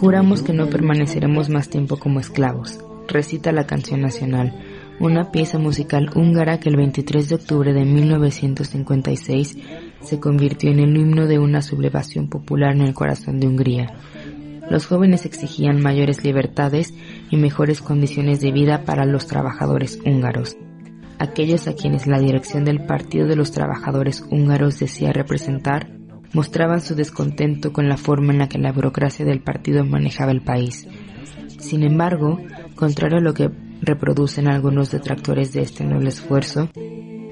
[0.00, 2.80] Juramos que no permaneceremos más tiempo como esclavos.
[3.06, 4.52] Recita la canción nacional,
[4.98, 9.56] una pieza musical húngara que el 23 de octubre de 1956
[10.00, 13.94] se convirtió en el himno de una sublevación popular en el corazón de Hungría.
[14.68, 16.92] Los jóvenes exigían mayores libertades
[17.30, 20.56] y mejores condiciones de vida para los trabajadores húngaros
[21.18, 25.90] aquellos a quienes la dirección del Partido de los Trabajadores húngaros decía representar,
[26.32, 30.42] mostraban su descontento con la forma en la que la burocracia del partido manejaba el
[30.42, 30.86] país.
[31.58, 32.40] Sin embargo,
[32.74, 36.68] contrario a lo que reproducen algunos detractores de este noble esfuerzo,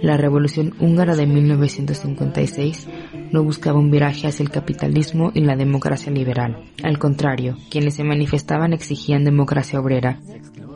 [0.02, 2.88] la revolución húngara de 1956
[3.30, 6.64] no buscaba un viraje hacia el capitalismo y la democracia liberal.
[6.82, 10.18] Al contrario, quienes se manifestaban exigían democracia obrera,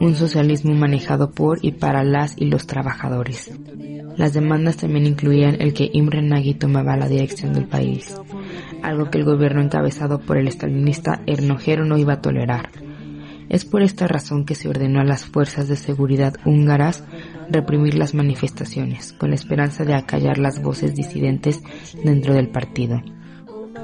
[0.00, 3.50] un socialismo manejado por y para las y los trabajadores.
[4.16, 8.14] Las demandas también incluían el que Imre Nagy tomaba la dirección del país,
[8.82, 12.70] algo que el gobierno encabezado por el estalinista Ernogero no iba a tolerar.
[13.48, 17.04] Es por esta razón que se ordenó a las fuerzas de seguridad húngaras
[17.48, 21.62] reprimir las manifestaciones, con la esperanza de acallar las voces disidentes
[22.02, 23.02] dentro del partido.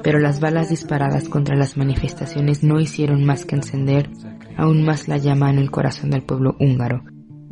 [0.03, 4.09] Pero las balas disparadas contra las manifestaciones no hicieron más que encender
[4.57, 7.03] aún más la llama en el corazón del pueblo húngaro.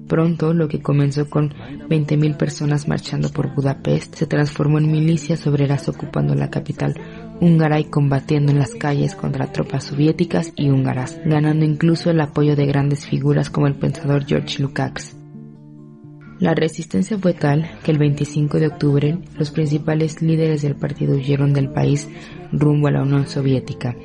[0.08, 5.88] Pronto lo que comenzó con 20.000 personas marchando por Budapest se transformó en milicias obreras
[5.88, 6.96] ocupando la capital
[7.42, 12.56] húngara y combatiendo en las calles contra tropas soviéticas y húngaras, ganando incluso el apoyo
[12.56, 15.18] de grandes figuras como el pensador George Lukács.
[16.40, 21.52] La resistencia fue tal que el 25 de octubre los principales líderes del partido huyeron
[21.52, 22.08] del país
[22.54, 23.96] rumbo a la Unión Soviética,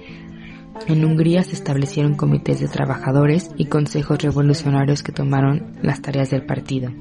[0.87, 6.47] en Hungría se establecieron comités de trabajadores y consejos revolucionarios que tomaron las tareas del
[6.47, 6.93] partido.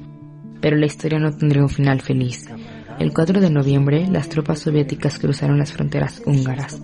[0.60, 2.48] Pero la historia no tendría un final feliz.
[2.98, 6.80] El 4 de noviembre, las tropas soviéticas cruzaron las fronteras húngaras.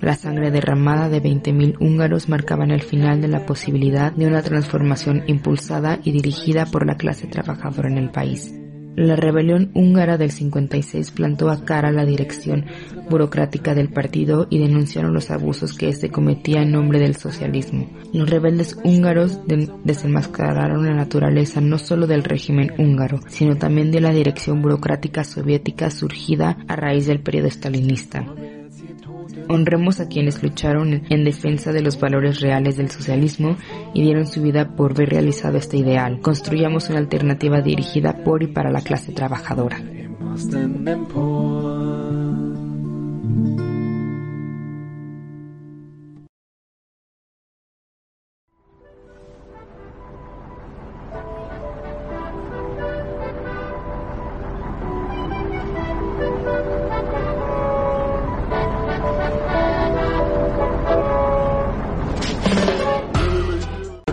[0.00, 5.24] La sangre derramada de 20.000 húngaros marcaban el final de la posibilidad de una transformación
[5.26, 8.54] impulsada y dirigida por la clase trabajadora en el país.
[8.98, 12.64] La rebelión húngara del 56 plantó a cara la dirección
[13.08, 17.88] burocrática del partido y denunciaron los abusos que éste cometía en nombre del socialismo.
[18.12, 19.38] Los rebeldes húngaros
[19.84, 25.90] desenmascararon la naturaleza no solo del régimen húngaro, sino también de la dirección burocrática soviética
[25.90, 28.26] surgida a raíz del periodo stalinista.
[29.48, 33.56] Honremos a quienes lucharon en defensa de los valores reales del socialismo
[33.94, 36.20] y dieron su vida por ver realizado este ideal.
[36.20, 39.80] Construyamos una alternativa dirigida por y para la clase trabajadora.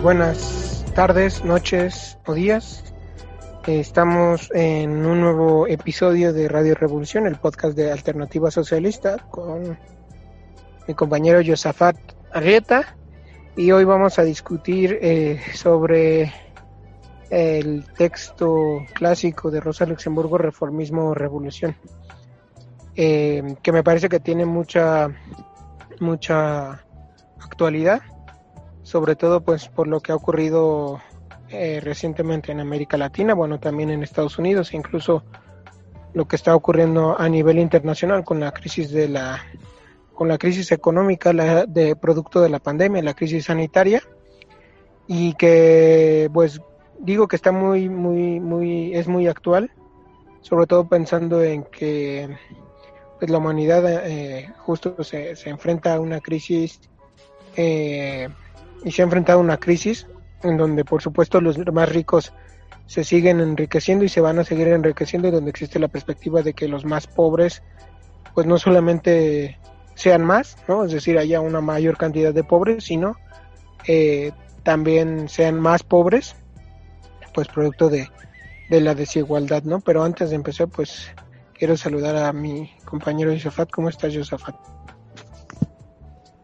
[0.06, 2.94] Buenas tardes, noches o días.
[3.66, 9.76] Estamos en un nuevo episodio de Radio Revolución, el podcast de Alternativa Socialista, con
[10.86, 11.96] mi compañero Josafat
[12.32, 12.96] Arrieta.
[13.56, 16.32] Y hoy vamos a discutir eh, sobre
[17.28, 21.76] el texto clásico de Rosa Luxemburgo, Reformismo Revolución,
[22.94, 25.08] eh, que me parece que tiene mucha,
[25.98, 26.84] mucha
[27.40, 28.02] actualidad
[28.96, 31.02] sobre todo pues por lo que ha ocurrido
[31.50, 35.22] eh, recientemente en América Latina, bueno también en Estados Unidos, incluso
[36.14, 39.44] lo que está ocurriendo a nivel internacional con la crisis de la
[40.14, 44.02] con la crisis económica la, de producto de la pandemia, la crisis sanitaria
[45.06, 46.62] y que pues
[46.98, 49.70] digo que está muy muy muy es muy actual,
[50.40, 52.34] sobre todo pensando en que
[53.18, 56.80] pues la humanidad eh, justo se, se enfrenta a una crisis
[57.56, 58.30] eh,
[58.84, 60.06] y se ha enfrentado a una crisis
[60.42, 62.32] en donde por supuesto los más ricos
[62.86, 66.54] se siguen enriqueciendo y se van a seguir enriqueciendo y donde existe la perspectiva de
[66.54, 67.62] que los más pobres
[68.34, 69.58] pues no solamente
[69.94, 70.84] sean más, ¿no?
[70.84, 73.16] Es decir, haya una mayor cantidad de pobres, sino
[73.86, 74.30] eh,
[74.62, 76.36] también sean más pobres,
[77.32, 78.08] pues producto de,
[78.68, 79.80] de la desigualdad, ¿no?
[79.80, 81.10] Pero antes de empezar, pues
[81.54, 83.70] quiero saludar a mi compañero Yosafat.
[83.70, 84.54] ¿Cómo estás, Yosafat?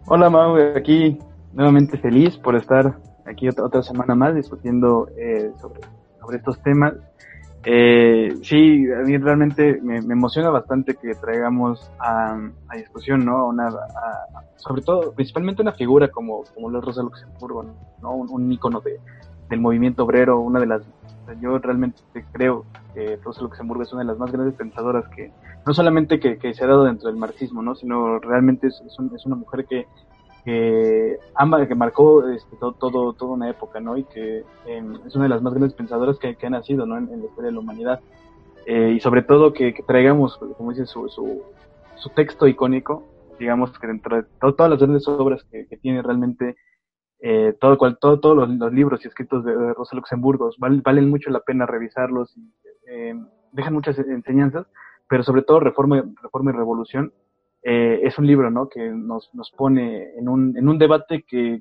[0.06, 1.19] Hola, Mau, aquí
[1.52, 2.96] nuevamente feliz por estar
[3.26, 6.94] aquí otra, semana más discutiendo eh, sobre, estos temas.
[7.64, 12.37] Eh, sí, a mí realmente me, emociona bastante que traigamos a,
[12.69, 13.49] a discusión, ¿no?
[13.49, 13.70] Una,
[14.56, 17.64] sobre todo, principalmente una figura como, como Rosa Luxemburgo,
[18.00, 18.14] ¿no?
[18.14, 18.99] Un, un ícono de,
[19.49, 20.82] del movimiento obrero, una de las
[21.40, 22.00] yo realmente
[22.32, 22.64] creo
[22.94, 25.31] que Rosa Luxemburgo es una de las más grandes pensadoras que,
[25.64, 27.75] no solamente que, se ha dado dentro del marxismo, ¿no?
[27.75, 29.87] sino realmente es, es, una mujer que,
[30.44, 31.18] que
[31.68, 33.96] que marcó este, todo, todo, toda una época, ¿no?
[33.96, 36.96] Y que em, es una de las más grandes pensadoras que, que ha nacido, ¿no?
[36.98, 38.00] En, la historia de la humanidad.
[38.66, 43.04] Eh, y sobre todo que, traigamos, como dice, su, su, texto icónico,
[43.38, 46.56] digamos que dentro de todas las grandes obras que, tiene realmente,
[47.20, 51.40] eh, todo, cual, todo, todos los, libros y escritos de, Rosa Luxemburgo valen mucho la
[51.40, 52.52] pena revisarlos, y,
[52.86, 54.66] em, dejan muchas enseñanzas,
[55.08, 57.12] pero sobre todo Reforma, Reforma y Revolución
[57.62, 58.69] eh, es un libro ¿no?
[58.69, 61.61] que nos, nos pone en un, en un debate que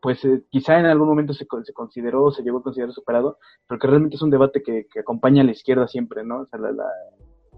[0.00, 3.38] pues eh, quizá en algún momento se, se consideró, se llegó a considerar superado,
[3.68, 6.40] pero que realmente es un debate que, que acompaña a la izquierda siempre, ¿no?
[6.40, 6.76] O sea, el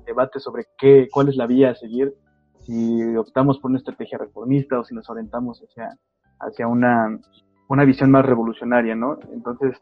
[0.04, 2.14] debate sobre qué, cuál es la vía a seguir,
[2.60, 5.98] si optamos por una estrategia reformista o si nos orientamos hacia,
[6.38, 7.18] hacia una,
[7.68, 9.18] una visión más revolucionaria, ¿no?
[9.32, 9.80] Entonces,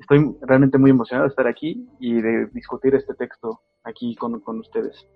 [0.00, 4.58] estoy realmente muy emocionado de estar aquí y de discutir este texto aquí con, con
[4.58, 5.06] ustedes.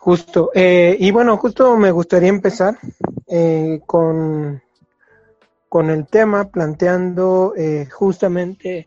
[0.00, 0.50] Justo.
[0.54, 2.78] Eh, y bueno, justo me gustaría empezar
[3.28, 4.62] eh, con,
[5.68, 8.86] con el tema planteando eh, justamente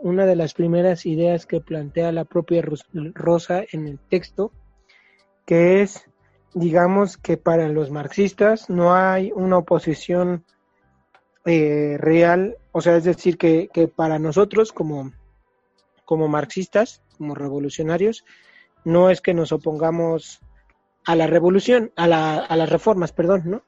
[0.00, 4.52] una de las primeras ideas que plantea la propia Rosa en el texto,
[5.44, 6.08] que es,
[6.54, 10.44] digamos, que para los marxistas no hay una oposición
[11.44, 15.10] real, o sea, es decir, que, que para nosotros como,
[16.04, 18.24] como marxistas, como revolucionarios,
[18.84, 20.40] no es que nos opongamos
[21.04, 23.62] a la revolución, a, la, a las reformas, perdón, ¿no?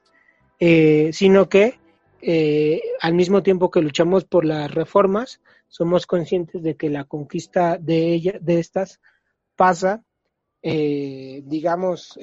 [0.59, 1.79] Eh, sino que
[2.21, 7.77] eh, al mismo tiempo que luchamos por las reformas, somos conscientes de que la conquista
[7.77, 8.99] de ella, de estas,
[9.55, 10.03] pasa,
[10.63, 12.17] eh, digamos,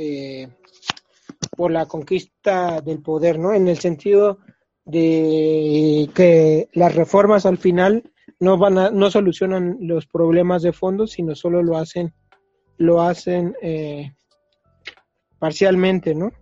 [1.57, 3.53] por la conquista del poder, ¿no?
[3.55, 4.39] En el sentido
[4.85, 11.07] de que las reformas al final no van a, no solucionan los problemas de fondo,
[11.07, 12.13] sino solo lo hacen
[12.79, 14.13] lo hacen eh,
[15.39, 16.33] parcialmente, ¿no?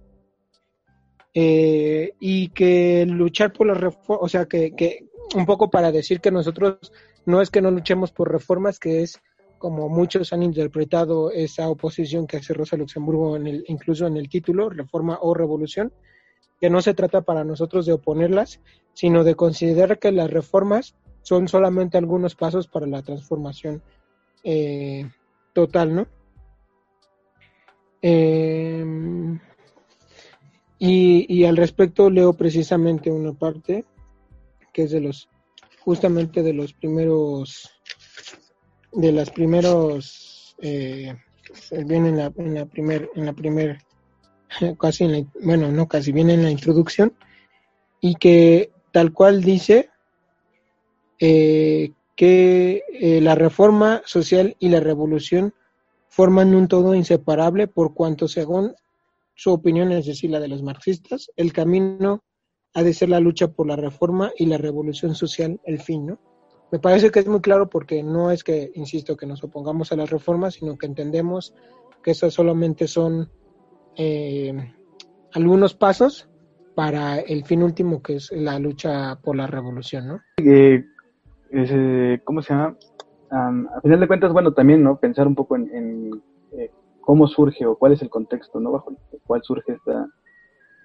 [1.35, 6.21] Eh, y que luchar por las reformas, o sea, que, que un poco para decir
[6.21, 6.93] que nosotros
[7.25, 9.21] no es que no luchemos por reformas, que es
[9.59, 14.29] como muchos han interpretado esa oposición que hace Rosa Luxemburgo en el, incluso en el
[14.29, 15.93] título, reforma o revolución,
[16.61, 18.61] que no se trata para nosotros de oponerlas,
[18.93, 23.83] sino de considerar que las reformas son solamente algunos pasos para la transformación
[24.43, 25.09] eh,
[25.53, 26.09] total, ¿no?
[28.03, 28.85] Eh,
[30.79, 33.85] y, al respecto leo precisamente una parte
[34.73, 35.29] que es de los,
[35.85, 37.71] justamente de los primeros,
[38.93, 41.15] de las primeros, eh,
[41.87, 43.79] viene en la, en la primer, en la primer,
[44.81, 47.15] casi en bueno, no casi, viene en la introducción,
[48.01, 49.89] y que tal cual dice
[51.21, 55.55] eh, que eh, la reforma social y la revolución
[56.13, 58.75] forman un todo inseparable por cuanto, según
[59.35, 62.23] su opinión, es decir, la de los marxistas, el camino
[62.75, 66.21] ha de ser la lucha por la reforma y la revolución social el fin, ¿no?
[66.71, 69.97] Me parece que es muy claro porque no es que, insisto, que nos opongamos a
[69.97, 71.55] las reformas, sino que entendemos
[72.03, 73.31] que esas solamente son
[73.97, 74.53] eh,
[75.33, 76.29] algunos pasos
[76.75, 80.21] para el fin último que es la lucha por la revolución, ¿no?
[80.37, 80.85] Eh,
[82.25, 82.77] ¿Cómo se llama?
[83.33, 84.97] A final de cuentas, bueno, también, ¿no?
[84.97, 86.11] Pensar un poco en,
[86.53, 86.71] eh,
[87.01, 88.73] cómo surge o cuál es el contexto, ¿no?
[88.73, 90.07] Bajo el cual surge esta,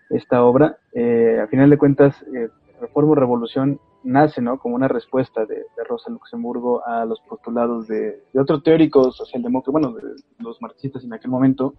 [0.09, 0.77] esta obra.
[0.93, 2.49] Eh, a final de cuentas, eh,
[2.79, 4.59] Reforma o Revolución nace, ¿no?
[4.59, 9.93] Como una respuesta de, Rosa Luxemburgo a los postulados de, de otro teórico socialdemócrata, bueno,
[9.93, 10.03] de
[10.39, 11.73] los marxistas en aquel momento,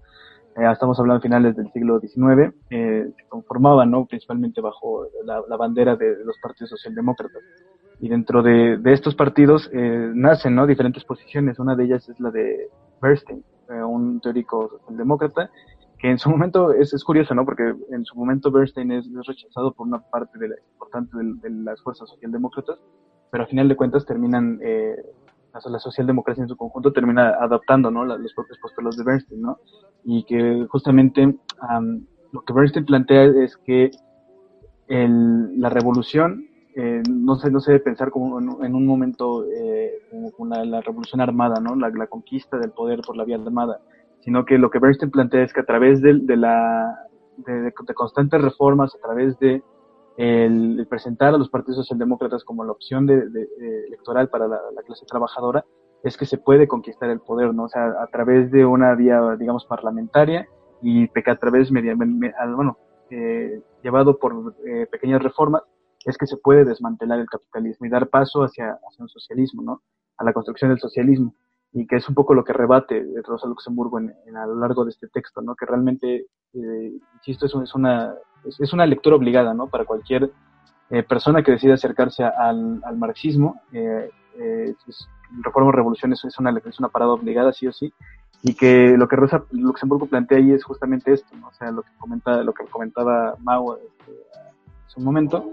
[0.57, 4.07] estamos hablando de finales del siglo XIX, se conformaban, ¿no?
[4.07, 7.43] Principalmente bajo la, la bandera de los partidos socialdemócratas
[8.01, 10.67] y dentro de, estos partidos eh, nacen ¿no?
[10.67, 11.59] diferentes posiciones.
[11.59, 12.69] Una de ellas es la de
[13.03, 15.51] Bernstein, eh, un teórico demócrata,
[15.99, 17.45] que en su momento es, es curioso, ¿no?
[17.45, 21.83] porque en su momento Bernstein es, rechazado por una parte de la, importante de, las
[21.83, 22.79] fuerzas socialdemócratas,
[23.31, 24.97] pero a final de cuentas terminan, eh,
[25.53, 28.05] la, socialdemocracia en su conjunto termina adaptando ¿no?
[28.05, 29.59] los propios postulados de Bernstein, ¿no?
[30.05, 31.37] y que justamente
[32.33, 33.91] lo que Bernstein plantea es que
[34.87, 39.93] el, la revolución eh, no se no se debe pensar como en, un momento eh,
[40.37, 41.75] como la, revolución armada, ¿no?
[41.75, 43.81] La, conquista del poder por la vía armada,
[44.21, 47.07] sino que lo que Bernstein plantea es que a través de, de la
[47.39, 49.63] de, constantes reformas, a través de
[50.19, 53.23] el, presentar a los partidos socialdemócratas como la opción de,
[53.87, 55.65] electoral para la, clase trabajadora,
[56.03, 57.65] es que se puede conquistar el poder, ¿no?
[57.65, 60.49] O sea, a través de una vía, digamos, parlamentaria
[60.83, 62.79] y a través, media, bueno,
[63.11, 64.55] eh, llevado por
[64.91, 65.63] pequeñas reformas,
[66.11, 69.83] es que se puede desmantelar el capitalismo y dar paso hacia, hacia un socialismo, ¿no?
[70.17, 71.35] A la construcción del socialismo
[71.73, 74.91] y que es un poco lo que rebate Rosa Luxemburgo en, a lo largo de
[74.91, 75.55] este texto, ¿no?
[75.55, 79.67] Que realmente, eh, insisto, es, es, una, es, una lectura obligada, ¿no?
[79.67, 80.31] Para cualquier
[80.91, 84.75] eh, persona que decida acercarse al, al marxismo, eh, eh,
[85.43, 87.93] Reforma Revolución es, una, es una parada obligada, sí o sí,
[88.43, 91.49] y que lo que Rosa Luxemburgo plantea ahí es justamente esto, ¿no?
[91.49, 94.13] O sea, lo que, comenta, lo que comentaba Mao este,
[94.87, 95.51] hace un momento,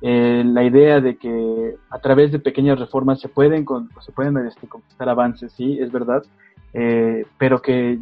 [0.00, 3.66] eh, la idea de que a través de pequeñas reformas se pueden,
[4.00, 6.22] se pueden este, conquistar avances, sí, es verdad,
[6.72, 7.98] eh, pero que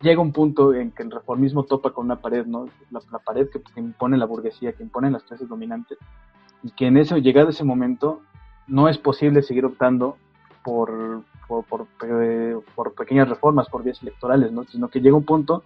[0.00, 2.66] llega un punto en que el reformismo topa con una pared, ¿no?
[2.90, 5.98] La, pared que, impone la burguesía, que impone las clases dominantes,
[6.62, 8.20] y que en ese, llegado ese momento,
[8.68, 10.16] no es posible seguir optando
[10.62, 14.62] por, por, por, eh, por pequeñas reformas, por vías electorales, ¿no?
[14.64, 15.64] Sino que llega un punto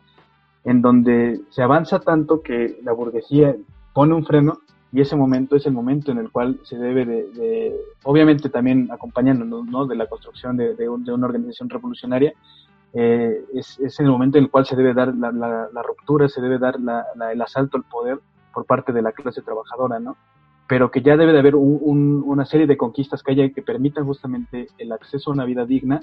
[0.64, 3.54] en donde se avanza tanto que la burguesía
[3.92, 4.61] pone un freno
[4.97, 9.67] y ese momento es el momento en el cual se debe de, obviamente también acompañándonos
[9.67, 9.85] ¿no?
[9.85, 12.33] de la construcción de, de, una organización revolucionaria,
[12.95, 16.41] eh, es, es, el momento en el cual se debe dar la, la, ruptura, se
[16.41, 18.21] debe dar la, el asalto al poder
[18.55, 20.17] por parte de la clase trabajadora, ¿no?
[20.67, 24.07] Pero que ya debe de haber un, una serie de conquistas que haya que permitan
[24.07, 26.00] justamente el acceso a una vida digna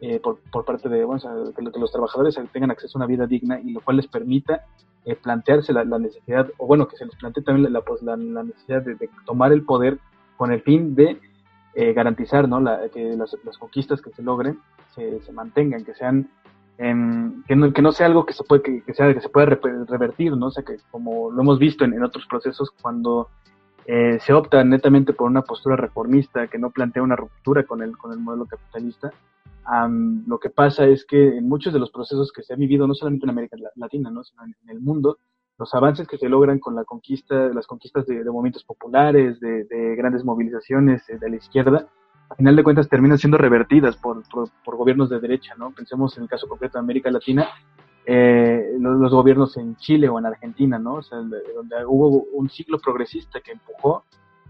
[0.00, 1.22] eh, por, por, parte de, bueno,
[1.54, 4.64] que, los trabajadores tengan acceso a una vida digna y lo cual les permita
[5.04, 8.82] eh, plantearse la, necesidad, o bueno, que se les plantee también la, pues, la, necesidad
[8.82, 9.98] de, tomar el poder
[10.36, 11.20] con el fin de
[11.74, 12.64] eh, garantizar ¿no?
[12.90, 14.58] que las, conquistas que se logren
[14.94, 16.30] se, se mantengan, que sean
[17.46, 20.34] que, no, que no sea algo que se puede que, sea que se pueda revertir,
[20.34, 20.46] ¿no?
[20.46, 23.28] O sea, que como lo hemos visto en, otros procesos cuando
[23.92, 27.98] eh, se opta netamente por una postura reformista que no plantea una ruptura con el
[27.98, 29.12] con el modelo capitalista,
[30.26, 32.94] lo que pasa es que en muchos de los procesos que se han vivido, no
[32.94, 34.22] solamente en América Latina, ¿no?
[34.22, 35.18] sino en, el mundo,
[35.58, 40.24] los avances que se logran con la conquista, las conquistas de, movimientos populares, de, grandes
[40.24, 41.88] movilizaciones eh, de la izquierda,
[42.28, 45.72] a final de cuentas terminan siendo revertidas por, por, gobiernos de derecha, ¿no?
[45.72, 47.48] Pensemos en el caso concreto de América Latina,
[48.12, 50.94] eh, los, gobiernos en Chile o en Argentina, ¿no?
[50.94, 51.36] O sea, donde
[51.86, 54.02] hubo un ciclo progresista que empujó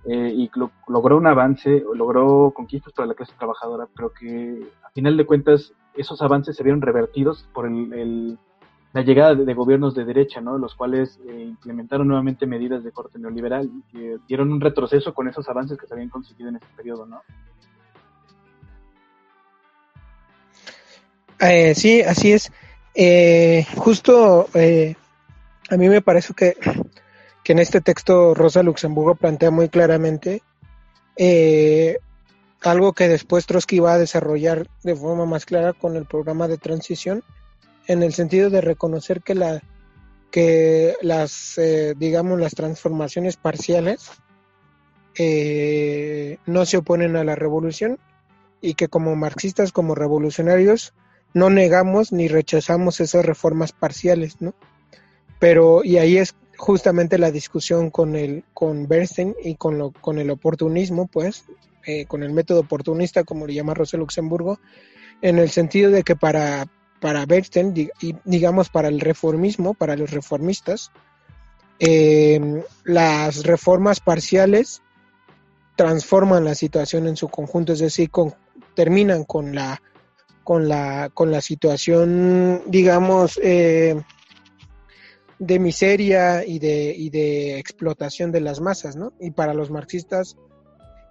[0.07, 0.51] eh, y
[0.89, 5.75] logró un avance, logró conquistas para la clase trabajadora, pero que a final de cuentas
[5.95, 8.39] esos avances se vieron revertidos por el,
[8.95, 10.57] la llegada de, gobiernos de derecha, ¿no?
[10.57, 15.29] Los cuales eh, implementaron nuevamente medidas de corte neoliberal y que dieron un retroceso con
[15.29, 17.21] esos avances que se habían conseguido en ese periodo, ¿no?
[21.41, 22.51] Eh, sí, así es.
[23.77, 26.57] Justo a mí me parece que
[27.43, 30.43] que en este texto Rosa Luxemburgo plantea muy claramente
[31.17, 31.99] eh,
[32.63, 36.59] algo que después Trotsky va a desarrollar de forma más clara con el programa de
[36.59, 37.23] transición,
[37.87, 39.63] en el sentido de reconocer que la
[40.31, 44.11] que las eh, digamos las transformaciones parciales
[45.19, 47.99] eh, no se oponen a la revolución
[48.61, 50.93] y que como marxistas como revolucionarios
[51.35, 54.55] no negamos ni rechazamos esas reformas parciales, ¿no?
[55.39, 60.19] Pero y ahí es justamente la discusión con el con Bernstein y con lo con
[60.19, 61.45] el oportunismo pues
[61.87, 64.61] eh, con el método oportunista como le llama Rosa Luxemburgo
[65.23, 66.67] en el sentido de que para
[67.01, 67.25] para
[67.75, 70.93] y digamos para el reformismo para los reformistas
[71.79, 74.83] em, las reformas parciales
[75.77, 78.35] transforman la situación en su conjunto es decir con,
[78.75, 79.81] terminan con la
[80.45, 83.97] con la con la situación digamos eh,
[85.41, 89.15] de miseria y de, y de explotación de las masas, ¿no?
[89.19, 90.37] Y para los marxistas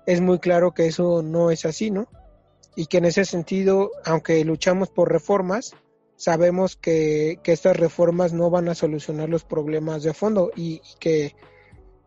[0.06, 2.08] es muy claro que eso no es así, ¿no?
[2.76, 5.74] Y que en ese sentido, aunque luchamos por reformas,
[6.16, 11.36] sabemos que, que estas reformas no van a solucionar los problemas de fondo y, que,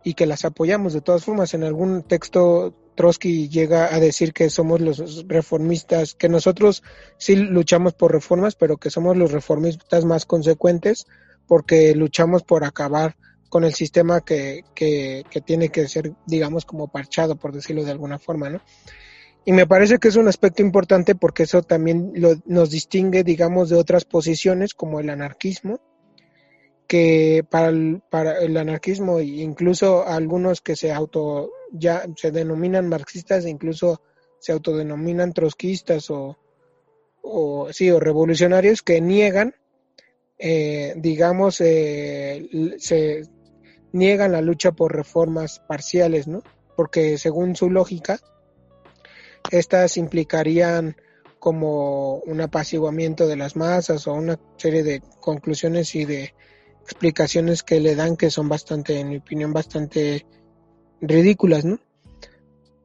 [0.05, 1.55] y que las apoyamos de todas formas.
[1.55, 6.83] En algún texto Trotsky llega a decir que somos los reformistas, que nosotros
[7.17, 11.07] sí luchamos por reformas, pero que somos los reformistas más consecuentes
[11.47, 13.17] porque luchamos por acabar
[13.49, 18.19] con el sistema que, que, tiene que ser, digamos, como parchado, por decirlo de alguna
[18.19, 18.63] forma, ¿no?
[19.45, 23.69] Y me parece que es un aspecto importante porque eso también lo, nos distingue, digamos,
[23.69, 25.81] de otras posiciones como el anarquismo,
[26.87, 32.89] que para el, para el anarquismo e incluso algunos que se auto ya se denominan
[32.89, 34.03] marxistas incluso
[34.41, 36.37] se autodenominan trotskistas o,
[37.23, 39.55] o sí o revolucionarios que niegan
[40.45, 42.49] eh, digamos, eh,
[42.79, 43.23] se
[43.93, 46.43] niegan la lucha por reformas parciales, ¿no?
[46.77, 48.19] Porque según su lógica,
[49.53, 50.97] estas implicarían
[51.39, 56.35] como un apaciguamiento de las masas o una serie de conclusiones y de
[56.83, 60.27] explicaciones que le dan que son bastante, en mi opinión, bastante
[61.01, 61.79] ridículas, ¿no?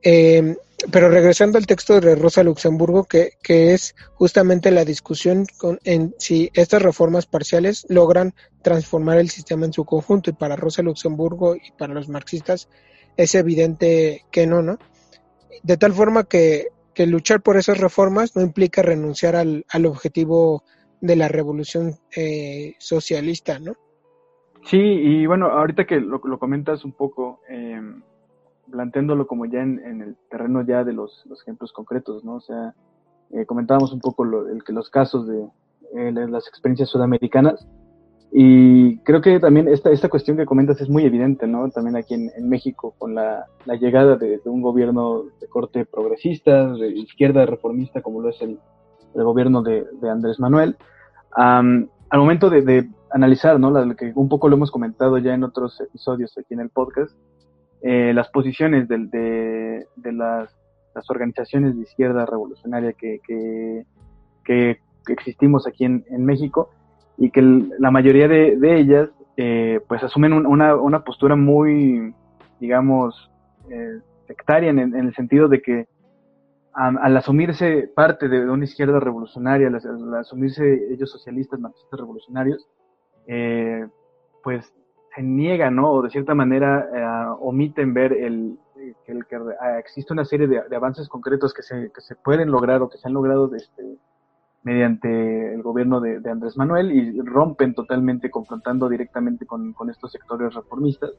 [0.01, 0.55] Eh,
[0.91, 6.13] pero regresando al texto de Rosa Luxemburgo, que, que es justamente la discusión con, en
[6.19, 11.55] si estas reformas parciales logran transformar el sistema en su conjunto, y para Rosa Luxemburgo
[11.55, 12.69] y para los marxistas
[13.17, 14.77] es evidente que no, ¿no?
[15.63, 20.63] De tal forma que, que luchar por esas reformas no implica renunciar al, al objetivo
[21.01, 23.73] de la revolución eh, socialista, ¿no?
[24.63, 27.81] Sí, y bueno, ahorita que lo, lo comentas un poco, eh,
[28.69, 32.35] planteándolo como ya en, el terreno ya de los, ejemplos concretos, ¿no?
[32.35, 32.73] O sea,
[33.31, 35.47] eh, comentábamos un poco lo, el, que los casos de
[35.95, 37.65] eh, las experiencias sudamericanas
[38.31, 41.69] y creo que también esta, esta cuestión que comentas es muy evidente, ¿no?
[41.69, 43.45] También aquí en, México con la,
[43.79, 48.59] llegada de, un gobierno de corte progresista, de izquierda reformista como lo es el,
[49.13, 50.77] gobierno de, Andrés Manuel.
[51.31, 53.71] al momento de, analizar, ¿no?
[53.71, 57.15] La, que un poco lo hemos comentado ya en otros episodios aquí en el podcast,
[57.81, 60.55] eh, las posiciones de, de, las,
[60.95, 63.85] las, organizaciones de izquierda revolucionaria que, que,
[64.43, 66.71] que existimos aquí en, en, México
[67.17, 72.13] y que la mayoría de, de ellas eh, pues asumen una, una, postura muy,
[72.59, 73.31] digamos,
[73.69, 75.87] eh, sectaria en, el sentido de que
[76.73, 82.67] al asumirse parte de, una izquierda revolucionaria, al, asumirse ellos socialistas, marxistas revolucionarios,
[83.27, 83.87] eh,
[84.43, 84.73] pues
[85.15, 85.91] se niega, ¿no?
[85.91, 88.57] O de cierta manera eh, omiten ver el,
[89.05, 92.51] que, el, que ah, existe una serie de, avances concretos que se, que se pueden
[92.51, 93.97] lograr o que se han logrado este,
[94.63, 100.53] mediante el gobierno de, Andrés Manuel y rompen totalmente, confrontando directamente con, con estos sectores
[100.53, 101.11] reformistas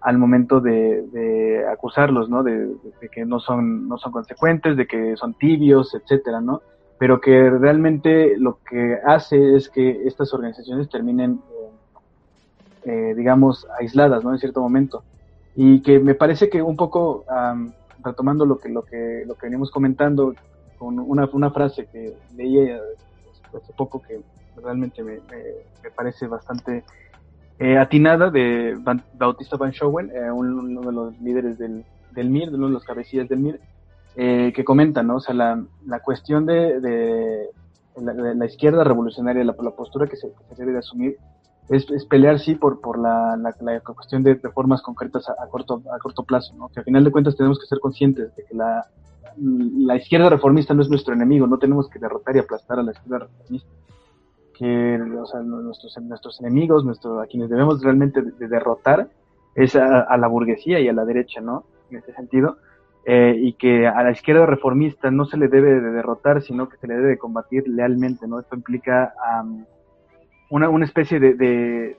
[0.00, 2.42] al momento de, acusarlos, ¿no?
[2.42, 2.76] De,
[3.10, 6.62] que no son, no son consecuentes, de que son tibios, etcétera, ¿no?
[6.98, 11.40] Pero que realmente lo que hace es que estas organizaciones terminen
[12.86, 14.32] eh, digamos, aisladas, ¿no?
[14.32, 15.02] En cierto momento.
[15.56, 17.24] Y que me parece que un poco,
[18.04, 20.34] retomando lo que, lo, que, lo que venimos comentando,
[20.78, 24.20] con una, una frase que leí hace poco que
[24.62, 26.84] realmente me, me, parece bastante
[27.58, 28.78] eh, atinada de
[29.14, 33.28] Bautista Van Schoen, eh, uno de los líderes del, del MIR, uno de los cabecillas
[33.28, 33.60] del MIR,
[34.16, 35.16] que comenta, ¿no?
[35.16, 37.50] O sea, la, la cuestión de, de
[38.00, 41.18] la, izquierda revolucionaria, la, la postura que se, que debe de asumir,
[41.68, 43.36] es, pelear sí por, por la,
[43.94, 46.68] cuestión de reformas concretas a, corto, a corto plazo, ¿no?
[46.68, 48.86] que al final de cuentas tenemos que ser conscientes de que la,
[49.38, 52.92] la izquierda reformista no es nuestro enemigo, no tenemos que derrotar y aplastar a la
[52.92, 53.68] izquierda reformista,
[54.54, 59.08] que o sea, nuestros, nuestros enemigos, nuestro, a quienes debemos realmente de, derrotar
[59.54, 61.64] es a, la burguesía y a la derecha, ¿no?
[61.90, 62.58] En ese sentido,
[63.08, 66.76] eh, y que a la izquierda reformista no se le debe de derrotar, sino que
[66.76, 68.40] se le debe de combatir lealmente, ¿no?
[68.40, 69.14] Esto implica
[70.50, 71.96] una, una especie de, de,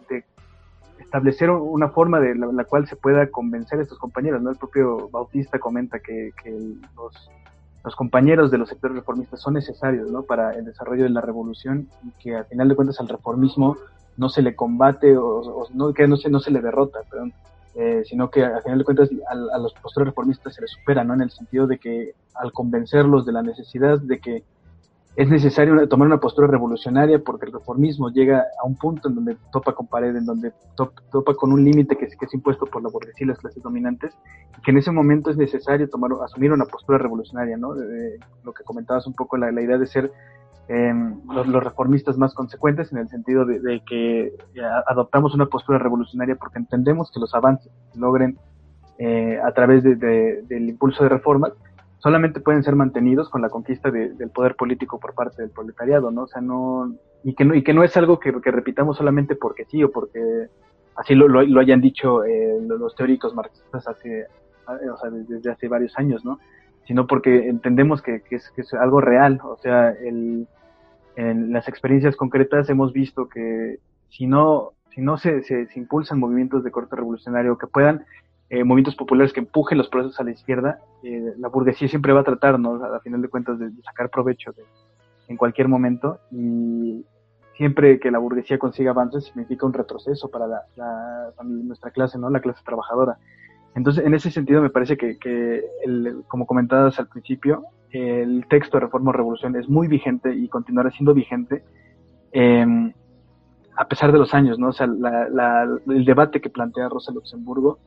[0.99, 4.41] establecer una forma de la, cual se pueda convencer a estos compañeros.
[4.41, 4.49] ¿no?
[4.49, 10.23] El propio Bautista comenta que, que los, compañeros de los sectores reformistas son necesarios ¿no?
[10.23, 13.77] para el desarrollo de la revolución y que al final de cuentas al reformismo
[14.17, 17.33] no se le combate o, no, que no se, no se le derrota, perdón,
[17.79, 21.13] eh, sino que al final de cuentas a, los postores reformistas se les supera, ¿no?
[21.13, 24.43] en el sentido de que al convencerlos de la necesidad de que
[25.15, 29.37] es necesario tomar una postura revolucionaria porque el reformismo llega a un punto en donde
[29.51, 33.25] topa con pared, en donde topa con un límite que, es impuesto por la burguesía
[33.25, 34.15] y las clases dominantes,
[34.57, 37.75] y que en ese momento es necesario tomar, asumir una postura revolucionaria, ¿no?
[38.43, 40.11] lo que comentabas un poco, la, idea de ser
[40.69, 46.35] em, los, reformistas más consecuentes en el sentido de, que eh, adoptamos una postura revolucionaria
[46.35, 48.37] porque entendemos que los avances se logren
[48.99, 51.53] eh, a través del impulso de reformas
[51.99, 56.23] solamente pueden ser mantenidos con la conquista del poder político por parte del proletariado, ¿no?
[56.23, 59.65] O sea, no, y que no, y que no es algo que, repitamos solamente porque
[59.65, 60.47] sí o porque
[60.95, 64.25] así lo, lo, hayan dicho eh, los teóricos marxistas hace,
[64.67, 66.39] o sea, desde, hace varios años, ¿no?
[66.85, 70.47] Sino porque entendemos que, es, que es, algo real, o sea, el,
[71.17, 76.19] en las experiencias concretas hemos visto que si no, si no se, se, se impulsan
[76.19, 78.05] movimientos de corte revolucionario que puedan
[78.49, 82.21] eh, movimientos populares que empujen los procesos a la izquierda, eh, la burguesía siempre va
[82.21, 82.75] a tratar, ¿no?
[82.75, 84.63] A, final de cuentas, de, sacar provecho de,
[85.27, 87.03] en cualquier momento y
[87.55, 92.29] siempre que la burguesía consiga avances significa un retroceso para la, nuestra clase, ¿no?
[92.29, 93.17] La clase trabajadora.
[93.73, 97.63] Entonces, en ese sentido, me parece que, que el, como comentabas al principio,
[97.97, 101.63] el texto de Reforma o Revolución es muy vigente y continuará siendo vigente
[102.31, 102.93] em,
[103.75, 104.69] a pesar de los años, ¿no?
[104.69, 107.79] O sea, el debate que plantea Rosa Luxemburgo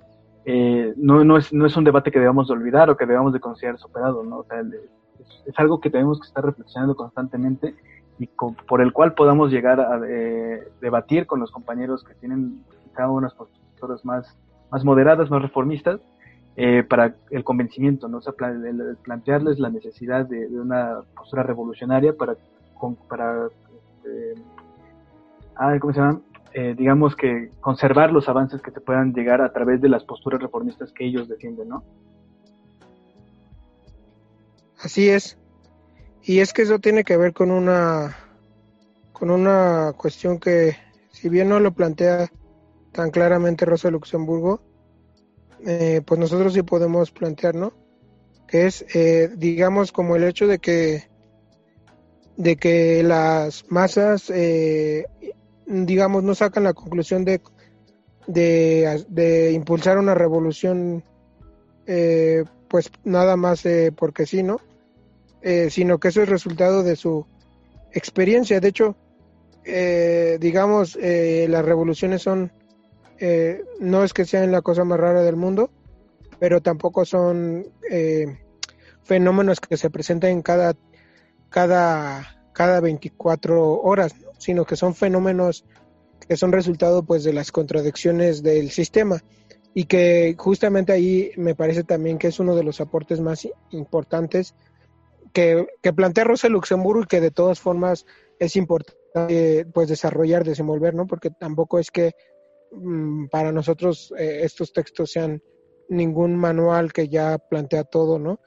[0.44, 3.32] eh, no, no, es, no es un debate que debamos de olvidar o que debamos
[3.32, 4.38] de considerar superado, ¿no?
[4.38, 7.74] O sea, es, algo que tenemos que estar reflexionando constantemente
[8.18, 12.62] y por el cual podamos llegar a eh, debatir con los compañeros que tienen
[12.94, 14.38] cada unas posturas más,
[14.70, 16.00] más moderadas, más reformistas,
[16.56, 18.20] eh, para el convencimiento, ¿no?
[18.20, 18.34] Sea,
[19.02, 22.36] plantearles la necesidad de, una postura revolucionaria para,
[23.08, 23.48] para
[24.04, 24.34] eh,
[25.80, 26.20] ¿cómo se llama?
[26.52, 30.42] Eh, digamos que conservar los avances que se puedan llegar a través de las posturas
[30.42, 31.84] reformistas que ellos defienden, ¿no?
[34.82, 35.38] Así es.
[36.22, 38.16] Y es que eso tiene que ver con una
[39.12, 40.76] con una cuestión que
[41.12, 42.28] si bien no lo plantea
[42.90, 44.62] tan claramente Rosa Luxemburgo,
[45.66, 47.72] eh, pues nosotros sí podemos plantear, ¿no?
[48.46, 51.08] Que es, eh, digamos, como el hecho de que
[52.36, 55.04] de que las masas, eh,
[55.66, 57.42] digamos, no sacan la conclusión de,
[58.26, 61.04] de, impulsar una revolución,
[62.68, 64.58] pues nada más porque sí, ¿no?
[65.68, 67.26] sino que eso es resultado de su
[67.92, 68.58] experiencia.
[68.58, 68.96] De hecho,
[70.40, 72.50] digamos, las revoluciones son
[73.20, 75.70] eh, no es que sean la cosa más rara del mundo,
[76.38, 78.38] pero tampoco son eh,
[79.02, 80.74] fenómenos que se presentan cada,
[81.50, 85.66] cada, cada 24 horas, sino que son fenómenos
[86.26, 89.22] que son resultado pues de las contradicciones del sistema
[89.74, 94.54] y que justamente ahí me parece también que es uno de los aportes más importantes
[95.32, 98.06] que, que plantea Rosa Luxemburgo y que de todas formas
[98.38, 101.06] es importante pues desarrollar, desenvolver, ¿no?
[101.06, 102.12] Porque tampoco es que
[103.30, 105.42] para nosotros eh, estos textos sean
[105.88, 108.40] ningún manual que ya plantea todo, ¿no?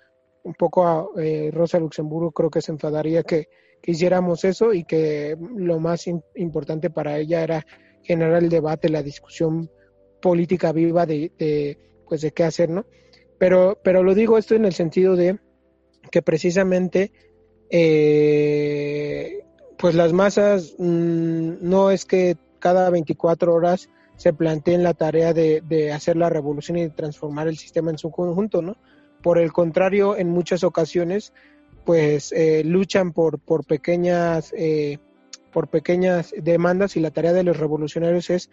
[0.44, 3.48] Un poco a eh, Rosa Luxemburgo creo que se enfadaría que,
[3.86, 7.66] hiciéramos eso y que lo más importante para ella era
[8.02, 9.70] generar el debate, la discusión
[10.22, 12.86] política viva de, pues de qué hacer, ¿no?
[13.38, 15.38] Pero, pero lo digo esto en el sentido de
[16.12, 17.12] que precisamente
[17.70, 19.44] eh,
[19.78, 25.92] pues las masas mm, no es que cada 24 horas se planteen la tarea de,
[25.94, 28.78] hacer la revolución y de transformar el sistema en su conjunto, ¿no?
[29.22, 31.34] Por el contrario, en muchas ocasiones,
[31.86, 35.00] pues eh, luchan por, por pequeñas eh,
[35.52, 38.50] por pequeñas demandas y la tarea de los revolucionarios es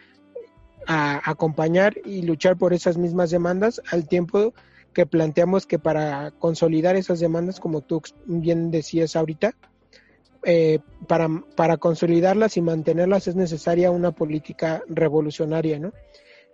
[0.86, 4.54] acompañar y luchar por esas mismas demandas al tiempo
[4.92, 9.54] que planteamos que para consolidar esas demandas, como tú bien decías ahorita,
[10.44, 15.92] eh, para, para consolidarlas y mantenerlas es necesaria una política revolucionaria, ¿no?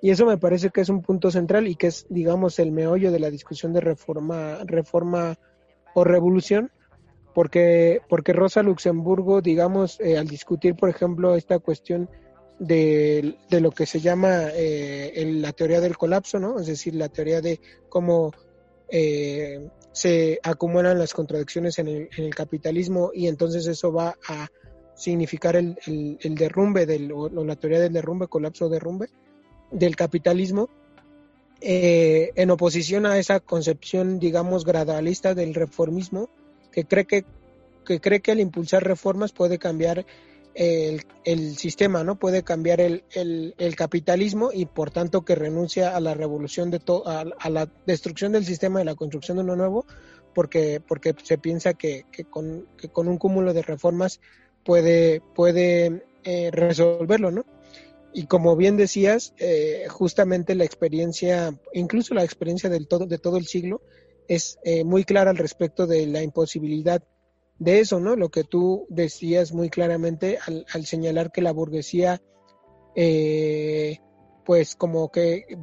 [0.03, 3.11] Y eso me parece que es un punto central y que es, digamos, el meollo
[3.11, 5.39] de la discusión de reforma, reforma
[5.95, 6.71] o revolución,
[7.35, 12.09] porque, porque Rosa Luxemburgo, digamos, eh, al discutir, por ejemplo, esta cuestión
[12.59, 16.59] de, de lo que se llama eh, la teoría del colapso, ¿no?
[16.59, 18.33] Es decir, la teoría de cómo
[18.89, 24.49] eh, se acumulan las contradicciones en el, capitalismo y entonces eso va a
[24.95, 25.79] significar el,
[26.35, 29.09] derrumbe del, o, la teoría del derrumbe, colapso derrumbe
[29.71, 30.69] del capitalismo,
[31.63, 36.29] eh, en oposición a esa concepción, digamos, gradualista del reformismo,
[36.71, 37.25] que cree que,
[37.87, 40.05] que cree que al impulsar reformas puede cambiar
[40.57, 42.19] el, sistema, ¿no?
[42.19, 47.07] Puede cambiar el, el, capitalismo y por tanto que renuncia a la revolución de todo,
[47.07, 49.85] a, la destrucción del sistema y la construcción de uno nuevo,
[50.35, 54.21] porque, porque se piensa que, que, con, que con un cúmulo de reformas
[54.65, 57.45] puede, puede eh, resolverlo, ¿no?
[58.15, 63.37] Y como bien decías, eh, justamente la experiencia, incluso la experiencia del todo, de todo
[63.37, 63.83] el siglo,
[64.27, 67.03] es eh, muy clara al respecto de la imposibilidad
[67.59, 68.17] de eso, ¿no?
[68.17, 72.23] Lo que tú decías muy claramente al, al señalar que la burguesía,
[72.95, 73.99] eh,
[74.45, 75.59] pues como que,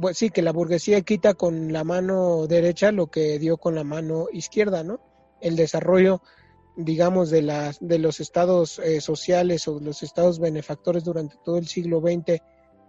[0.00, 3.84] pues sí, que la burguesía quita con la mano derecha lo que dio con la
[3.84, 5.00] mano izquierda, ¿no?
[5.40, 6.22] El desarrollo,
[6.76, 12.00] digamos, de, de los estados eh, sociales o los estados benefactores durante todo el siglo
[12.00, 12.42] XX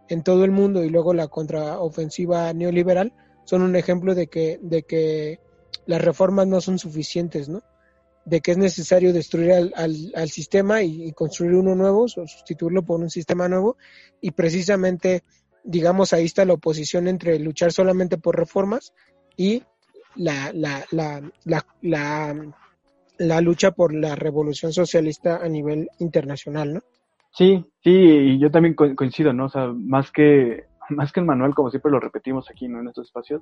[0.09, 3.13] en todo el mundo y luego la contraofensiva neoliberal
[3.45, 5.39] son un ejemplo de que, de que
[5.85, 7.61] las reformas no son suficientes, ¿no?
[8.25, 9.73] De que es necesario destruir al,
[10.15, 13.77] al, sistema y, construir uno nuevo, o sustituirlo por un sistema nuevo,
[14.21, 15.23] y precisamente,
[15.63, 18.93] digamos, ahí está la oposición entre luchar solamente por reformas
[19.35, 19.63] y
[20.15, 21.21] la, la, la,
[21.81, 22.35] la,
[23.17, 26.81] la, lucha por la revolución socialista a nivel internacional, ¿no?
[27.31, 29.45] Sí, sí, y yo también coincido, ¿no?
[29.45, 32.79] O sea, más que, más que el manual, como siempre lo repetimos aquí, ¿no?
[32.79, 33.41] En estos espacios,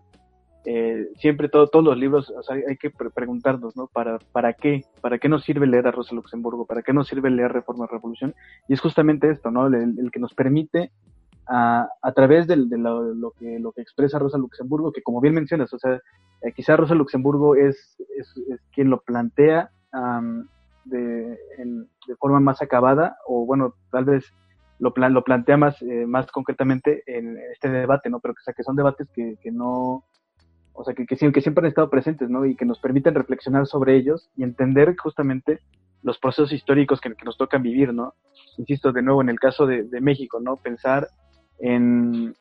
[0.66, 3.88] eh, siempre todo, todos los libros hay que preguntarnos, ¿no?
[3.88, 4.86] ¿Para, ¿Para qué?
[5.02, 6.66] ¿Para qué nos sirve leer a Rosa Luxemburgo?
[6.66, 8.36] ¿Para qué nos sirve leer Reforma Revolución?
[8.68, 9.68] Y es justamente esto, ¿no?
[9.68, 10.92] El, que nos permite
[11.48, 15.80] a, través de, lo, que, lo que expresa Rosa Luxemburgo, que como bien mencionas, o
[15.80, 16.00] sea,
[16.42, 18.34] eh, quizá Rosa Luxemburgo es, es,
[18.72, 19.72] quien lo plantea
[20.86, 21.38] de,
[22.08, 24.32] de forma más acabada, o bueno, tal vez
[24.82, 28.20] lo, lo plantea más, eh, más concretamente en este debate, ¿no?
[28.20, 30.04] Pero que son debates que, que no
[30.74, 32.46] o sea, que, que, que siempre han estado presentes, ¿no?
[32.46, 35.60] Y que nos permiten reflexionar sobre ellos y entender justamente
[36.04, 38.14] los procesos históricos que, nos tocan vivir, ¿no?
[38.58, 40.58] Insisto, de nuevo, en el caso de, México, ¿no?
[40.58, 41.08] Pensar
[41.60, 42.36] en,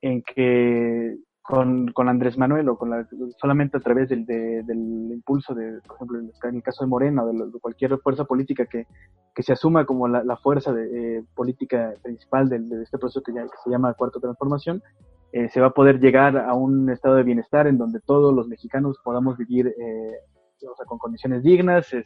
[0.00, 3.06] en que con, con, Andrés Manuel o con la,
[3.40, 7.32] solamente a través del, del impulso de, por ejemplo, en el caso de Morena o
[7.32, 8.86] de, cualquier fuerza política que,
[9.34, 13.32] que, se asuma como la, la fuerza de, eh, política principal de, este proceso que,
[13.32, 14.82] ya, que se llama Cuarta Transformación,
[15.32, 18.48] eh, se va a poder llegar a un estado de bienestar en donde todos los
[18.48, 20.12] mexicanos podamos vivir eh,
[20.68, 22.02] o sea, con condiciones dignas, se,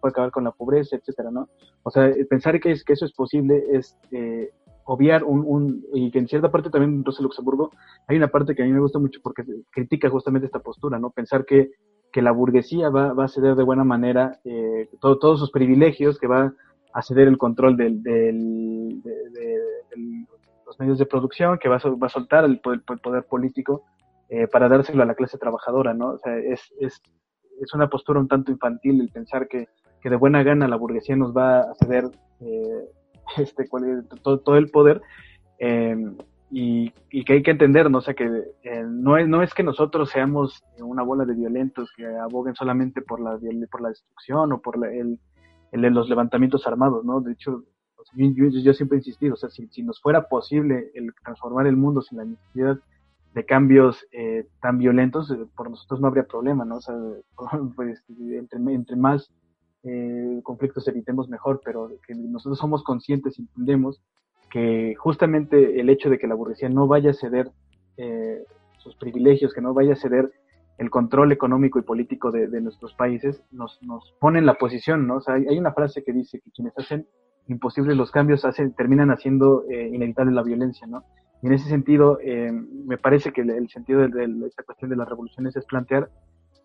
[0.00, 1.48] puede acabar con la pobreza, etcétera, ¿no?
[1.82, 4.50] O sea, pensar que, es, que eso es posible es eh,
[4.84, 7.70] obviar un, un, y que en cierta parte también en Rosa Luxemburgo
[8.06, 11.10] hay una parte que a mí me gusta mucho porque critica justamente esta postura, ¿no?
[11.10, 11.72] Pensar que,
[12.12, 16.28] que la burguesía va, va a ceder de buena manera eh, todos sus privilegios, que
[16.28, 16.54] va
[16.92, 19.60] a ceder el control del, del, de,
[20.66, 23.84] los medios de producción, que va a, va a soltar el poder, político
[24.28, 26.08] eh, para dárselo a la clase trabajadora, ¿no?
[26.10, 27.00] O sea, es, es
[27.60, 29.68] es una postura un tanto infantil el pensar que,
[30.00, 32.04] que de buena gana la burguesía nos va a ceder
[32.40, 32.84] eh,
[33.38, 33.66] este,
[34.22, 35.00] todo, todo, el poder
[35.58, 36.16] em,
[36.50, 37.98] y, y, que hay que entender, ¿no?
[37.98, 38.24] O sea, que
[38.62, 43.02] eh, no, es, no es que nosotros seamos una bola de violentos que aboguen solamente
[43.02, 43.38] por la,
[43.70, 45.18] por la destrucción o por el,
[45.72, 47.20] el, los levantamientos armados, ¿no?
[47.20, 47.64] De hecho,
[48.14, 51.76] yo, yo, siempre he insistido, o sea, si, si nos fuera posible el transformar el
[51.76, 52.78] mundo sin la necesidad
[53.36, 56.76] de cambios eh, tan violentos, eh, por nosotros no habría problema, ¿no?
[56.76, 56.94] O sea,
[57.76, 59.30] pues, entre, entre más
[59.82, 64.02] eh, conflictos evitemos mejor, pero que nosotros somos conscientes y entendemos
[64.50, 67.50] que justamente el hecho de que la burguesía no vaya a ceder
[68.78, 70.30] sus privilegios, que no vaya a ceder
[70.78, 75.16] el control económico y político de, nuestros países, nos, nos pone en la posición, ¿no?
[75.16, 77.06] O sea, hay, una frase que dice que quienes hacen
[77.48, 81.04] imposibles los cambios terminan haciendo inevitable la violencia, ¿no?
[81.42, 85.08] Y en ese sentido, eh, me parece que el, sentido de, esta cuestión de las
[85.08, 86.08] revoluciones es plantear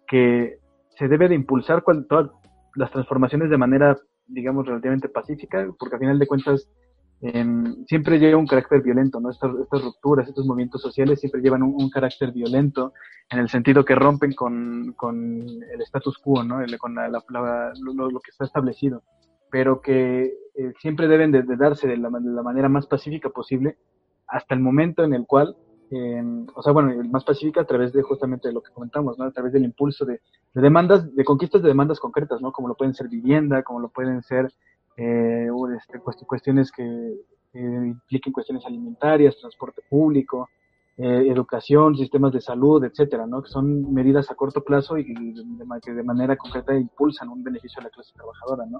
[0.07, 0.59] que
[0.97, 2.29] se debe de impulsar todas
[2.75, 6.69] las transformaciones de manera, digamos, relativamente pacífica, porque al final de cuentas
[7.21, 9.29] em, siempre lleva un carácter violento, ¿no?
[9.29, 12.93] Estas, rupturas, estos movimientos sociales siempre llevan un, carácter violento
[13.29, 16.59] en el sentido que rompen con, con el status quo, ¿no?
[16.79, 19.03] con la, lo, que está establecido,
[19.49, 23.77] pero que eh, siempre deben de, darse de la, de manera más pacífica posible
[24.27, 25.55] hasta el momento en el cual,
[25.89, 29.25] em, o sea, bueno, más pacífica a través de justamente lo que comentamos, ¿no?
[29.25, 30.21] A través del impulso de,
[30.53, 32.51] demandas, de conquistas de demandas concretas, ¿no?
[32.51, 34.51] Como lo pueden ser vivienda, como lo pueden ser
[34.97, 36.83] eh, este, cuestiones que
[37.53, 40.47] impliquen cuestiones alimentarias, transporte público,
[40.97, 43.41] eh, educación, sistemas de salud, etcétera, ¿no?
[43.41, 47.85] Que son medidas a corto plazo y, que de manera concreta impulsan un beneficio a
[47.85, 48.79] la clase trabajadora, ¿no?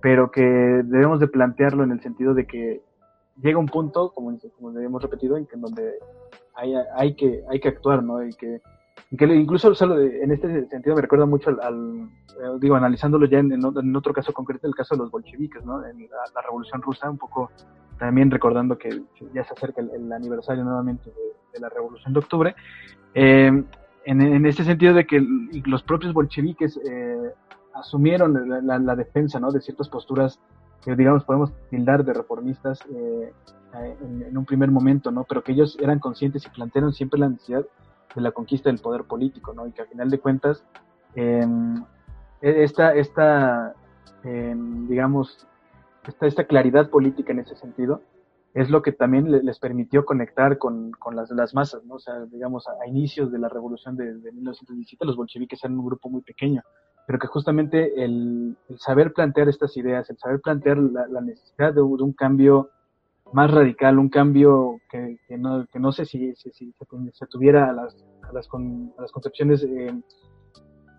[0.00, 2.82] Pero que debemos de plantearlo en el sentido de que
[3.42, 5.94] llega un punto, como, como hemos repetido, en que donde
[6.54, 8.24] hay, hay, que, hay que actuar, ¿no?
[8.24, 8.60] Y que,
[9.16, 12.08] que incluso solo en este sentido me recuerda mucho al,
[12.38, 15.84] eh, digo, analizándolo ya en, en, otro caso concreto, el caso de los bolcheviques, ¿no?
[15.84, 17.50] En la, Revolución Rusa, un poco
[17.98, 18.90] también recordando que
[19.34, 21.10] ya se acerca el, aniversario nuevamente
[21.52, 22.54] de, la Revolución de Octubre.
[23.14, 23.64] Eh,
[24.04, 25.20] en, en este sentido de que
[25.66, 27.32] los propios bolcheviques eh,
[27.78, 29.50] asumieron la, defensa, ¿no?
[29.50, 30.38] De ciertas posturas
[30.84, 33.32] que digamos podemos tildar de reformistas eh,
[34.00, 35.24] en, un primer momento, ¿no?
[35.24, 37.64] Pero que ellos eran conscientes y plantearon siempre la necesidad
[38.14, 39.66] de la conquista del poder político, ¿no?
[39.66, 40.64] Y que al final de cuentas
[41.14, 41.76] em,
[42.40, 43.74] e, esta, esta
[44.24, 45.46] em, digamos,
[46.06, 48.02] esta, esta claridad política en ese sentido
[48.54, 51.96] es lo que también les permitió conectar con, con las, las, masas, ¿no?
[51.96, 55.86] O sea, digamos, a, inicios de la revolución de, de 1917 los bolcheviques eran un
[55.86, 56.62] grupo muy pequeño,
[57.08, 62.12] pero que justamente el, saber plantear estas ideas, el saber plantear la, necesidad de, un
[62.12, 62.68] cambio
[63.32, 67.96] más radical, un cambio que, no, sé si, se tuviera a las,
[68.28, 69.90] a las, a las concepciones eh,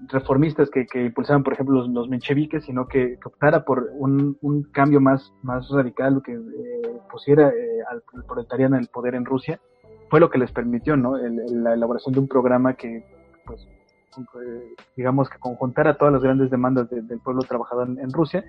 [0.07, 4.35] reformistas que, impulsaban, por ejemplo, los, los mencheviques, sino que, optara por un,
[4.71, 9.61] cambio más, más radical, que eh, pusiera eh, al, proletariano en el poder en Rusia,
[10.09, 11.17] fue lo que les permitió, ¿no?
[11.17, 13.05] la elaboración de un programa que,
[13.45, 13.67] pues,
[14.95, 18.43] digamos que conjuntara todas las grandes demandas del pueblo trabajador en, Rusia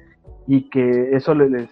[0.46, 1.68] y que eso les,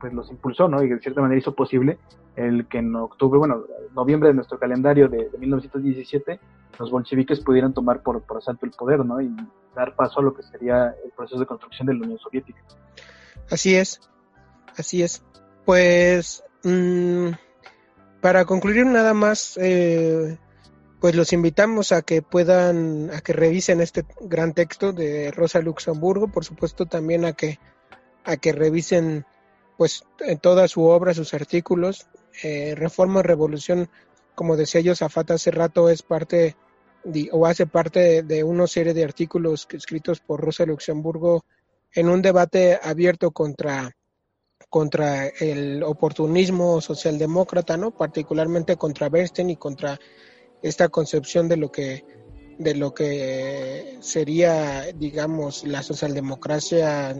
[0.00, 0.82] pues los impulsó, ¿no?
[0.82, 1.98] Y de cierta manera hizo posible
[2.36, 3.64] el que en octubre, bueno,
[3.94, 6.40] noviembre de nuestro calendario de, 1917,
[6.78, 9.20] los bolcheviques pudieran tomar por, por asalto el poder, ¿no?
[9.20, 9.30] Y
[9.74, 12.60] dar paso a lo que sería el proceso de construcción de la Unión Soviética.
[13.50, 14.00] Así es,
[14.76, 15.22] así es.
[15.64, 17.30] Pues, mm,
[18.20, 20.38] para concluir nada más, eh,
[21.00, 26.28] pues los invitamos a que puedan, a que revisen este gran texto de Rosa Luxemburgo,
[26.28, 27.58] por supuesto también a que,
[28.24, 29.24] a que revisen
[29.78, 32.06] pues en toda su obra, sus artículos,
[32.42, 33.88] eh, Reforma Revolución
[34.40, 36.56] como decía yo Zafata hace rato, es parte
[37.30, 41.44] o hace parte de, una serie de artículos escritos por Rosa Luxemburgo
[41.92, 43.94] en un debate abierto contra,
[44.70, 47.90] contra el oportunismo socialdemócrata, ¿no?
[47.90, 50.00] particularmente contra Bernstein y contra
[50.62, 52.04] esta concepción de lo que
[52.60, 57.16] de lo que sería, digamos, la socialdemocracia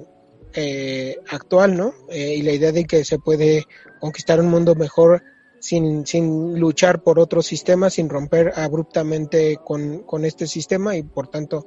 [0.52, 1.94] eh, actual, ¿no?
[2.10, 3.64] Eh, y la idea de que se puede
[4.00, 5.22] conquistar un mundo mejor
[5.58, 11.28] sin, sin luchar por otro sistema, sin romper abruptamente con, con este sistema y por
[11.28, 11.66] tanto,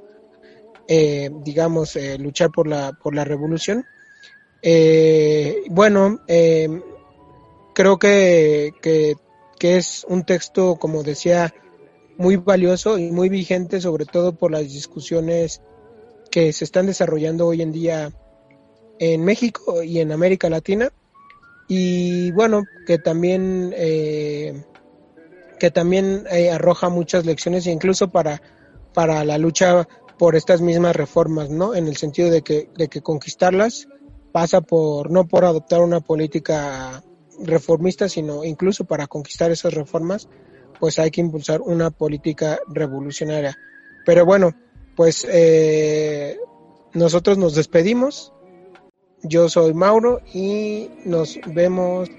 [0.87, 3.85] eh, digamos, luchar por la, por la revolución.
[5.71, 6.19] Bueno,
[7.73, 9.15] creo que, que,
[9.57, 11.51] que es un texto, como decía,
[12.17, 15.61] muy valioso y muy vigente, sobre todo por las discusiones
[16.31, 18.11] que se están desarrollando hoy en día
[18.99, 20.91] en México y en América Latina
[21.67, 24.63] y bueno, que también, eh,
[25.59, 28.41] que también eh, arroja muchas lecciones incluso para,
[28.93, 31.73] para la lucha por estas mismas reformas, ¿no?
[31.73, 33.87] En el sentido de que, de que conquistarlas
[34.31, 37.03] pasa por, no por adoptar una política
[37.39, 40.27] reformista, sino incluso para conquistar esas reformas,
[40.83, 43.57] pues hay que impulsar una política revolucionaria.
[44.05, 44.51] Pero bueno,
[44.97, 46.37] pues eh,
[46.91, 48.33] nosotros nos despedimos.
[49.21, 52.09] Yo soy Mauro y nos vemos.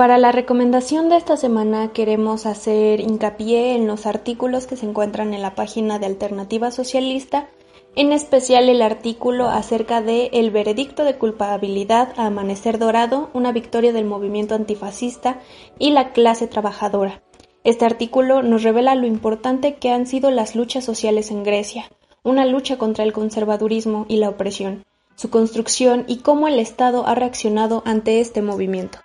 [0.00, 5.34] Para la recomendación de esta semana queremos hacer hincapié en los artículos que se encuentran
[5.34, 7.50] en la página de Alternativa Socialista
[7.96, 13.92] en especial el artículo acerca de El veredicto de culpabilidad a Amanecer Dorado, una victoria
[13.92, 15.38] del movimiento antifascista
[15.78, 17.22] y la clase trabajadora.
[17.62, 21.90] Este artículo nos revela lo importante que han sido las luchas sociales en Grecia,
[22.22, 24.82] una lucha contra el conservadurismo y la opresión,
[25.14, 29.00] su construcción y cómo el Estado ha reaccionado ante este movimiento.